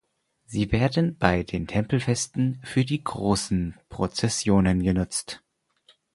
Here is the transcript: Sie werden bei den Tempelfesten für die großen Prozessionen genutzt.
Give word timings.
Sie 0.47 0.71
werden 0.71 1.15
bei 1.19 1.43
den 1.43 1.67
Tempelfesten 1.67 2.59
für 2.63 2.83
die 2.83 3.03
großen 3.03 3.79
Prozessionen 3.87 4.81
genutzt. 4.81 5.43